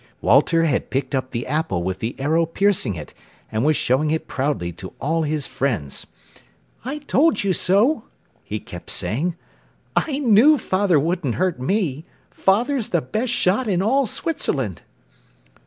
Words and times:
Walter 0.19 0.63
had 0.63 0.89
picked 0.89 1.13
up 1.13 1.29
the 1.29 1.45
apple 1.45 1.83
with 1.83 1.99
the 1.99 2.19
arrow 2.19 2.47
piercing 2.47 2.95
it, 2.95 3.13
and 3.51 3.63
was 3.63 3.75
showing 3.77 4.09
it 4.09 4.25
proudly 4.27 4.71
to 4.71 4.93
all 4.99 5.21
his 5.21 5.45
friends. 5.45 6.07
"I 6.83 6.97
told 6.97 7.43
you 7.43 7.53
so," 7.53 8.05
he 8.43 8.59
kept 8.59 8.89
saying; 8.89 9.35
"I 9.95 10.17
knew 10.17 10.57
father 10.57 10.99
wouldn't 10.99 11.35
hurt 11.35 11.59
me. 11.61 12.05
Father's 12.31 12.89
the 12.89 13.01
best 13.03 13.31
shot 13.31 13.67
in 13.67 13.83
all 13.83 14.07
Switzerland." 14.07 14.81